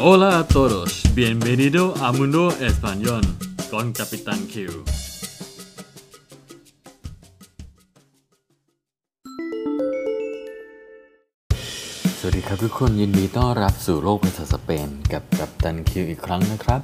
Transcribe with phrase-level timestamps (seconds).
[0.00, 3.22] Hola a todos, bienvenido a Mundo Español
[3.68, 4.54] con Capitán Q.
[12.18, 16.80] สวัสดีครับทุกคนยินดีต้อนรับสู่โลกภาษาสเปน กับกัปตันคิวอีกครั้งนะครับ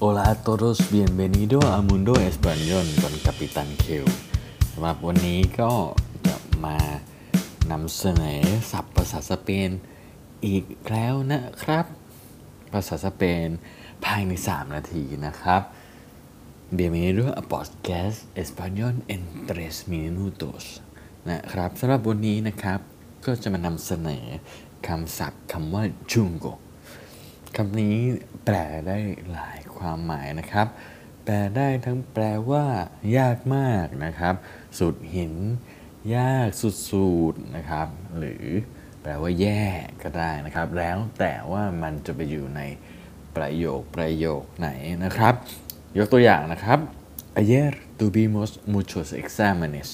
[0.00, 3.86] Hola a todos bienvenido a Mundo Español con Capitán Q
[4.72, 5.72] สำหรับวันนี้ก็
[6.26, 6.78] จะมา
[7.70, 9.70] นำเสนอศัพท์ภาษาสเปน
[10.46, 11.86] อีกแล้วนะครับ
[12.72, 13.48] ภาษาสเปน
[14.04, 15.62] ภายใน 3 นาทีนะครับ
[16.76, 20.64] Bienvenido a Podcast Español en 3 minutos
[21.30, 22.80] นะครับสำหรับวันนี้นะครับ
[23.24, 24.24] ก็จะมานำเสนอ
[24.88, 26.46] คำศัพท์คำว่าจุงโก
[27.56, 27.96] คำนี้
[28.44, 28.56] แปล
[28.88, 28.98] ได้
[29.32, 30.66] หลายความหมายนะครับ
[31.24, 32.64] แปลได้ทั้งแปลว่า
[33.18, 34.34] ยากมากนะครับ
[34.78, 35.34] สุดหิน
[36.16, 36.48] ยาก
[36.90, 38.44] สุดๆนะครับ หรือ
[39.21, 39.63] ว่าแย่
[40.03, 42.61] ก็ได้นะครับ แล้วแต่ว่ามันจะไปอยู่ใน
[43.35, 44.69] ประโยคประโยคไหน
[45.03, 45.35] นะครับ
[45.97, 46.79] ยกตัวอย่างนะครับ
[47.41, 49.87] Ayer tuvimos muchos exámenes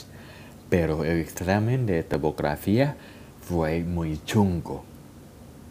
[0.69, 2.95] pero el examen de topografía
[3.41, 4.83] fue muy chungo.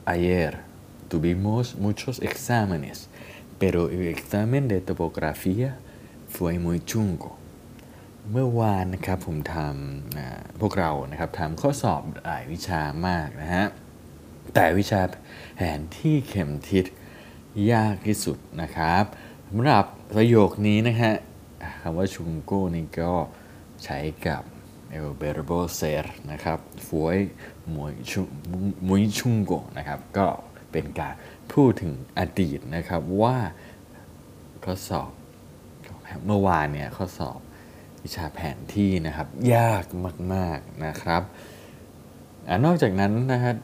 [0.05, 0.59] Ayer
[1.09, 3.09] tuvimos muchos exámenes,
[3.59, 5.79] pero el examen de topografía
[6.29, 7.37] fue muy chungo.
[8.32, 13.66] เมื่อวานนะครับผมทำพวกเรานะครับทำข้อสอบหลายวิชามากนะฮะ
[14.54, 15.02] แต่วิชา
[15.56, 16.86] แผนที่เข็มทิศ
[17.72, 19.04] ยากที่สุดนะครับ
[19.48, 19.86] สำหรับ
[20.16, 21.14] ประโยคนี้นะฮะ
[21.82, 23.14] คำว่าชุงโก้นี่ก็
[23.84, 24.44] ใช้กับ
[24.98, 27.18] el verbo ser นะครับ fue
[27.76, 28.28] muy chun
[28.88, 30.28] muy chungo นะครับ ก็
[30.72, 31.14] เป็นการ
[31.54, 33.38] พูดถึงอดีตนะครับว่า
[34.64, 35.12] ข้อสอบ
[36.26, 37.40] เมื่อวานเนี่ยข้อสอบ
[38.04, 39.86] วิชาแผนที่นะครับ ยาก
[40.34, 41.24] มากๆนะครับ
[42.50, 43.56] อนอกจากนั้นนะครับ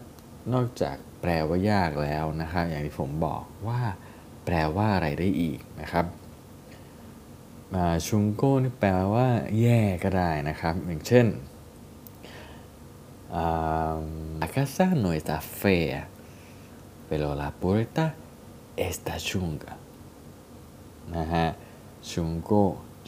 [0.53, 3.81] นอกจากแปลว่ายากแล้วนะครับ อย่างที่ผมบอกว่า
[4.45, 6.05] แปลว่าอะไรได้อีกนะครับ
[8.07, 9.27] ชุงโก้นี่แปลว่า
[9.61, 11.27] แย่ก็ได้นะครับ อย่างเช่น
[14.41, 16.07] La casa no está fea
[17.07, 18.05] pero la puerta
[18.75, 19.73] está chunga
[21.15, 21.45] นะฮะ
[22.11, 22.63] ชุงโก้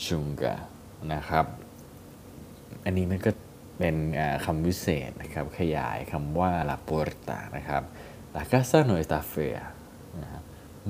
[0.05, 0.55] ชุงกา
[1.13, 1.45] นะครับ
[2.85, 3.31] อันนี้มันก็
[3.77, 3.95] เป็น
[4.45, 7.83] คำวิเศษนะครับ ขยายคำว่า la puerta นะครับ
[8.35, 9.61] la casa no está fea
[10.21, 10.43] นะครับ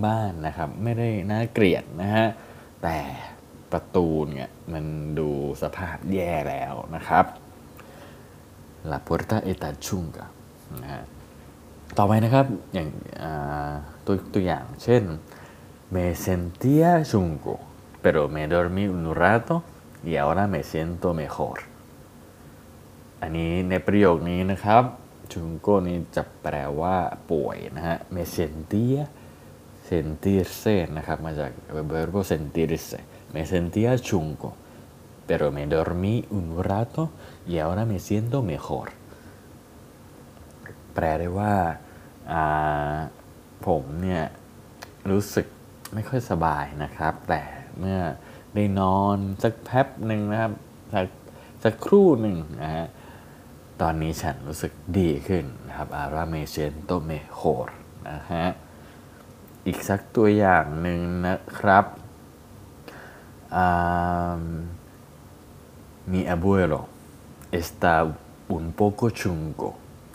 [0.06, 2.28] บ้านนะครับ ไม่ได้น่าเกลียดนะฮะ
[2.84, 2.98] แต่
[3.72, 4.86] ประตูเนี่ยมัน
[5.20, 5.30] ดู
[5.62, 7.26] สภาพแย่แล้วนะครับ
[8.92, 10.26] La puerta está chunga
[10.82, 11.04] นะฮะ
[11.98, 12.88] ต่อไปนะครับ อย่าง
[14.06, 15.04] ตัวตัวอย่างเช่น
[15.94, 17.56] me sentía chungo
[18.04, 19.56] pero me dormí un rato
[20.10, 21.58] y ahora me siento mejor
[23.22, 24.84] อันนี้ในประโยคนี้นะครับ
[25.32, 26.96] ชุงโก้นี้จะแปลว่า
[27.32, 29.04] ป่วยนะฮะ me sentía
[29.88, 31.52] sentirse นะครับ มาจาก
[31.94, 33.00] verbo sentirse
[33.34, 34.52] me sentía chungo
[35.28, 37.04] pero me dormí un rato
[37.52, 38.88] y ahora me siento mejor
[40.94, 41.54] แปลได้ว่า
[43.68, 44.24] ผมเนี่ย
[45.12, 45.48] รู้สึก
[45.94, 47.42] ไม่ค่อยสบายนะครับ แต่
[47.80, 48.00] เมื่อ
[48.54, 50.54] ได้นอนสักแป๊บหนึ่งนะครับ
[50.94, 51.08] สัก
[51.64, 52.86] สักครู่หนึ่งนะฮะ
[53.82, 57.78] ตอนนี้ฉันรู้สึกดีขึ้นนะครับ ahora me siento mejor
[58.10, 58.46] นะฮะ
[59.66, 61.86] อีกสักตัวอย่างหนึ่งนะครับ
[66.12, 66.88] mi abuelo
[67.52, 67.94] está
[68.58, 69.70] un poco chungo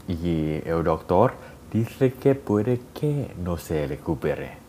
[0.08, 1.34] y el doctor
[1.70, 4.65] dice que puede que no se recupere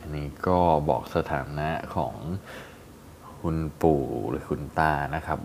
[0.00, 2.14] อันนี้ก็บอกสถานะของ
[3.40, 5.38] คุณปู่หรือคุณตานะครับ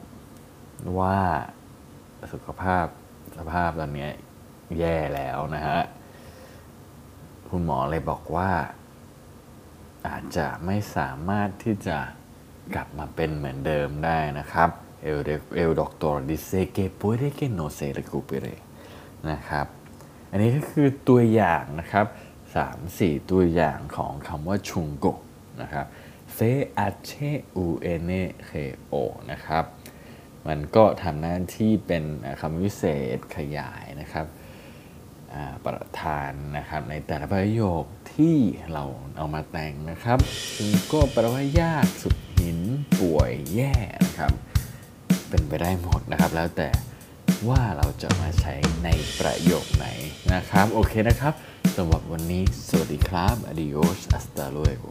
[0.99, 1.19] ว่า
[2.33, 2.85] สุขภาพ
[3.37, 4.09] สภาพตอนนี้
[4.79, 5.79] แย่แล้วนะฮะ
[7.49, 8.49] คุณหมอเลยบอกว่า
[10.07, 11.97] อาจจะไม่สามารถที่จะ
[12.75, 14.69] กลับมาเป็นเหมือนเดิมได้นะครับ
[15.09, 15.19] el
[15.61, 18.55] el doctor dice que puede que no se recupere
[19.29, 19.67] นะครับ
[20.31, 22.05] อันนี้ก็คือตัวอย่างนะครับ
[22.63, 25.07] 3-4 ตัวอย่างของคำว่าชุงโก
[25.61, 25.85] นะครับ
[26.37, 26.39] c
[27.09, 27.13] h
[27.65, 27.67] u
[28.09, 28.11] n k o น
[28.45, 28.51] เค
[28.85, 28.93] โอ
[29.31, 29.63] นะครับ
[30.47, 32.03] มันก็ทำหน้าที่เป็น
[32.41, 32.83] คำวิเศ
[33.15, 34.25] ษขยายนะครับ
[35.65, 37.83] ประธานนะครับในแต่ละประโยค
[38.15, 38.37] ที่
[38.73, 38.83] เรา
[39.17, 40.19] เอามาแต่งนะครับ
[40.55, 42.59] ซึ่งก็แปลว่ายากสุดหิน
[42.99, 43.73] ป่วยแย่
[44.05, 44.31] นะครับ
[45.29, 46.69] เป็นไปได้หมดนะครับ แล้วแต่
[47.49, 48.53] ว่าเราจะมาใช้
[48.83, 49.87] ในประโยคไหน
[50.33, 51.33] นะครับ โอเคนะครับ
[51.77, 54.89] สำหรับวันนี้ สวัสดีครับ adios hasta luego